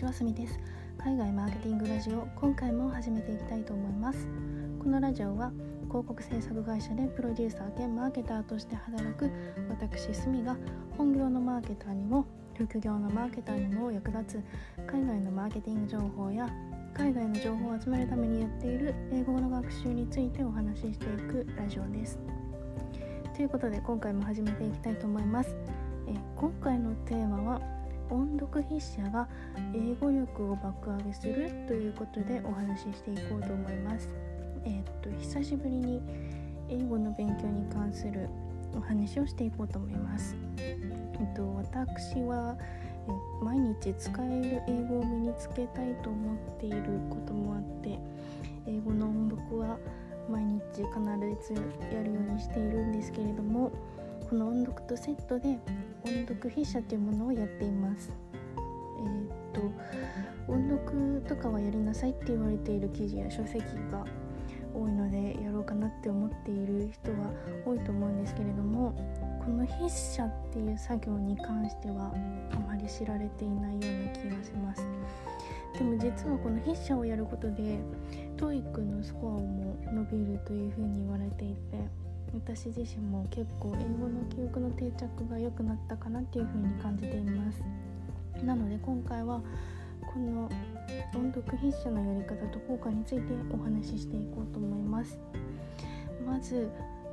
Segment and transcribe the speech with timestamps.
[0.00, 0.58] ちはすみです。
[0.96, 4.26] 海外マーケティングラジオ今回も始めていきたいと思います。
[4.82, 5.52] このラジオは
[5.88, 9.30] 広告制作会社でプロデューサー兼マーケターとして働く
[9.68, 10.56] 私すみが
[10.96, 12.24] 本業のマーケターにも
[12.54, 16.48] 副業のマーケターにも役立つ海外のマーケティング情報や
[16.94, 22.18] 海外の情報を集めるためにやっている英語の学習についてお話ししていくラジオです。
[23.36, 25.54] ということで今回も始めていきたいと思います。
[26.08, 27.79] え今回のテーマは
[28.10, 29.28] 音読筆者が
[29.74, 34.08] 英語力を爆上げするということでお話ししていこうと思います。
[34.64, 36.02] えー、っと久しぶりに
[36.68, 38.28] 英語の勉強に関する
[38.76, 40.36] お話をしていこうと思います。
[40.58, 40.76] え
[41.32, 42.56] っと私は
[43.42, 47.98] 毎日使える英語を身につけたいと思っていることもあって
[48.66, 49.78] 英語の音読は
[50.30, 50.84] 毎日必
[51.54, 51.54] ず
[51.92, 53.72] やるようにしているんですけれども
[54.30, 55.58] この音読とセットで
[56.04, 58.12] 音読筆者というものをやっています。
[58.56, 59.60] えー、っと
[60.46, 63.58] 音読とかはやりなさいって言われている記事や書籍
[63.90, 64.04] が
[64.72, 67.32] 多いのでやろうかなって思っている人は
[67.66, 68.94] 多いと思うんですけれども
[69.44, 72.14] この筆者っていう作業に関しては
[72.52, 74.86] あまり知られていないような気がします
[75.76, 77.80] でも実はこの筆者をやることで
[78.36, 87.62] TOEIC のスコアも伸びるというふうに言われていて私自身も結構英語の記憶の定着が良くなったかなっていうふうに感じています。
[88.44, 89.42] なので今回は
[90.00, 90.48] この
[91.14, 95.18] 音読筆者のやり方と効果についてお話ししていこうと思います。
[96.26, 96.70] まず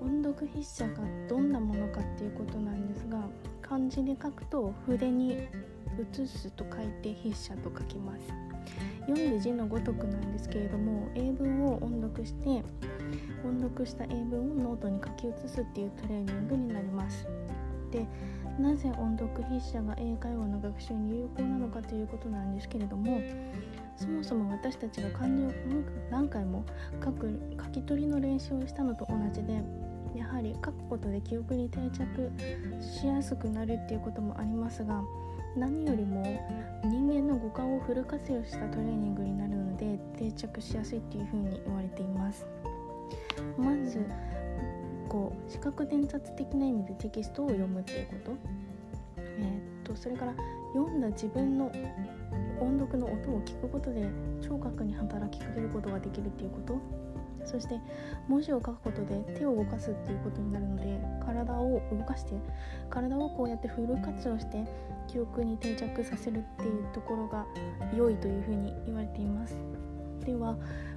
[0.00, 3.18] 音読筆者がどんなものかっていうことなんですが
[3.60, 5.48] 漢字で書くと筆に
[6.12, 8.48] 写すと書いて筆者と書きます。
[9.06, 12.62] 読んで字のごとくなんですけれども英文を音読して
[13.44, 17.26] 音読した英文をノートに書き写すっていうトレーニングになります。
[17.90, 18.06] で
[18.58, 23.20] なぜ音読筆者が英会話の学習に有効なのかということなんですけれども
[23.96, 25.50] そもそも私たちが漢字を
[26.10, 26.64] 何回も
[27.04, 29.62] 書く書き取りの練習をしたのと同じで
[30.14, 32.30] やはり書くことで記憶に定着
[32.80, 35.02] しやすくなるっていうこともありますが
[35.56, 36.22] 何よりも
[36.84, 42.46] 人間の五感をフル活用したトレーニングになるので定着しやすいっていうふうに言われています。
[43.56, 44.04] まず
[45.08, 48.32] こう視覚伝達的な意味でテキストを読むっていうこと,、
[49.16, 50.34] えー、っとそれから
[50.74, 51.72] 読んだ自分の
[52.60, 54.08] 音読の音を聞くことで
[54.40, 57.08] 聴覚に働きかけることができるっていうこと。
[57.44, 57.80] そして
[58.28, 62.34] 文字を書くことで手を動かすっていうことになるので体を動かして
[62.90, 64.64] 体をこうやってフル活用して
[65.06, 67.46] 記憶に定着させるっていうところが
[67.96, 69.56] 良いというふうに言われています。
[70.26, 70.56] では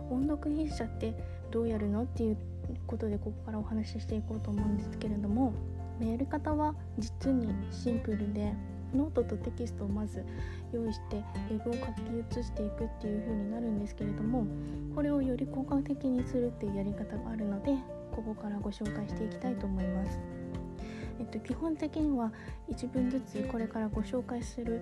[0.09, 1.13] 音読筆写って
[1.51, 2.03] どうやるの？
[2.03, 2.37] っていう
[2.87, 5.53] ことでここからお話ししていこうと思うんですけれども
[5.99, 8.53] やり方は実にシンプルで
[8.95, 10.23] ノートとテキストをまず
[10.73, 14.45] 用意して英文を書き写していくっていう風になるんですけれども
[14.95, 17.75] これをより効果的にするっていうやり方があるので
[18.11, 20.19] ここからご紹介していきたいと思います。
[21.19, 22.31] えっと、基本的には
[22.69, 24.81] 1文ずつこれからご紹介する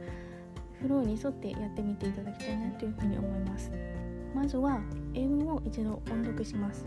[0.82, 3.72] フローに沿ってやってみていただきたいなというふうに思います
[4.34, 4.80] まずは
[5.14, 6.86] 英文を一度音読します。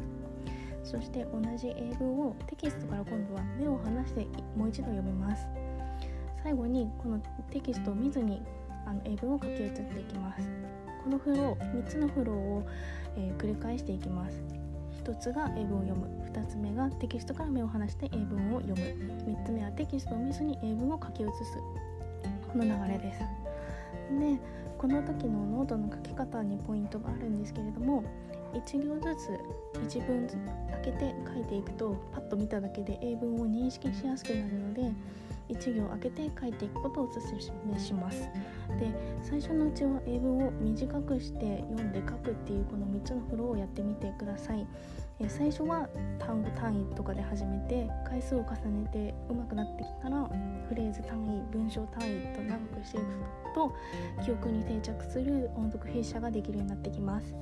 [0.85, 5.47] そして同じ英文をテキストから今度は目を離してもう一度読みます。
[6.43, 8.43] 最後にこのテキストを見ずに
[8.85, 10.49] あの英文を書き写っていきます。
[11.05, 12.67] このフロー3つのフローを、
[13.17, 14.43] えー、繰り返していきます。
[15.05, 16.07] 1つが英文を読む。
[16.33, 18.77] 2つ目がテキストから目を離して英文を読む。
[19.27, 21.59] 3つ目はテキストを見ずに英文を書き写す。
[22.53, 23.21] この流れです。
[23.21, 24.39] で
[24.83, 28.03] この時のノートの書き方にポイントがあるんですけれども
[28.53, 29.15] 1行ず
[29.87, 30.27] つ1文
[30.73, 34.93] 空けて書いていくとパッと見ただけで英文を認識しやすくなるので
[35.51, 37.23] 1行空けて書いていくことをお勧
[37.73, 38.29] めします。
[38.81, 38.91] で
[39.23, 44.67] 最初のうちは英文を短くして読んで書くっていうこの3つのフローをやってみてください。
[45.21, 50.29] え最初は単語単位とかで始めて回数を重ねて上手くなってきたら
[50.69, 53.07] フレーズ単位文章単位と長くしていく
[53.55, 53.73] と
[54.25, 57.35] 記憶に定着する音読筆者ができるようになってきます。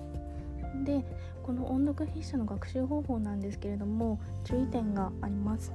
[0.84, 1.05] で
[1.43, 5.73] この音読筆者の学習方法なんですけれども注意点があります。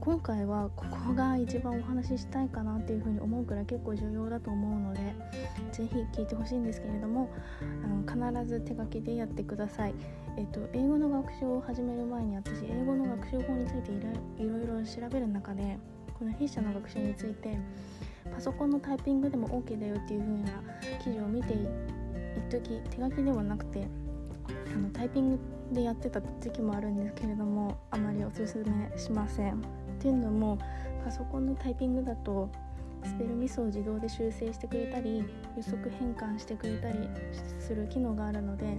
[0.00, 5.00] 今回はここが一番お話ししたいかなっていうふうに思うくらい結構重要だと思うので
[5.78, 7.30] 是非聞いてほしいんですけれども
[7.60, 9.94] あの必ず手書きでやってください、
[10.36, 15.78] えっと、英語の学習を始める前に私英語の学習法についていろいろ調べる中で
[16.18, 17.56] この筆者の学習について
[18.34, 20.62] パソコンのタイピングでも OK だよっていう風な
[21.04, 21.54] 記事を見て
[22.48, 23.86] 一時手書きではなくて
[24.74, 25.38] あのタイピング
[25.72, 29.54] でやってた時期もあるんですけれどもあまりおすすめしません。
[29.98, 30.58] っていうのも
[31.04, 32.48] パソコンのタイピングだと
[33.08, 35.24] スペルミスを自動で修正してくれたり
[35.56, 37.08] 予測変換してくれたり
[37.58, 38.76] する機能があるので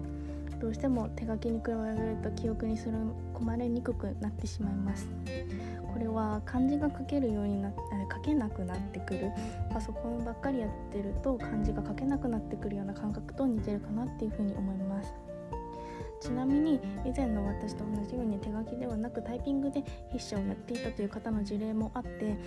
[0.62, 2.98] どうしても手書きに比べると記憶にする
[3.34, 5.08] 込まれにくくなってしまいます。
[5.94, 7.72] これは漢字が書けるようにな
[8.14, 9.32] 書けなくなってくる。
[9.72, 15.14] パソコンばっかりやってると漢字が書けなくなってくるような感覚と似てるかなっていうふうに思います。
[16.22, 22.38] ちなみに以前の私と同じように手書きではなくタイピングで筆写をやっていたという方の事例もあって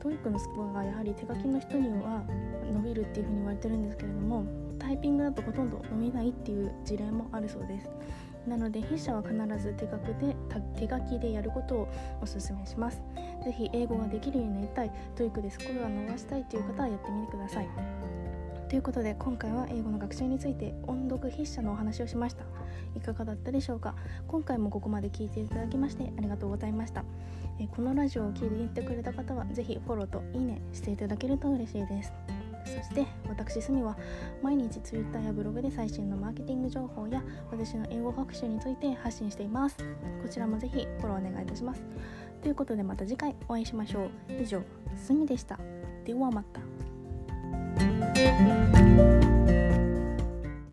[0.00, 2.24] TOEIC のスコアがやはり手書きの人には
[2.72, 4.44] 伸びるっていうふうに言われてるんですけれども
[4.78, 7.90] タイピングだとほとんど伸びないっていう事例もあるそうです。
[8.46, 10.34] なので筆写は必ず手書きで
[10.76, 11.88] 手書きでやることを
[12.22, 13.02] おすすめします。
[13.44, 17.68] 是非英語ができるようになりたい TOEIC でスコアが伸ばしたいという方はやってみてください。
[18.68, 22.44] ということで今回は英語の学習について音読筆写のお話をしました。
[22.94, 23.94] いかがだったでしょうか？
[24.28, 27.02] 今回もここまで聞いていただきましてありがとうございました。
[27.58, 32.12] えこのラジオを聴いていってくれた方は是非フォローといいねしていただけると嬉しいです。
[32.66, 33.96] そして私すみは
[34.42, 39.78] 毎日 Twitter やブログで最新のマーケティング情報や私の英語学習について発信しています。
[40.22, 41.82] こちらもぜひフォローお願いいたします。
[42.42, 44.10] ということでまた次回お会いしましょう。
[44.42, 44.62] 以上
[44.94, 45.58] すみでした。
[46.04, 46.60] ではまた。
[48.18, 49.37] Música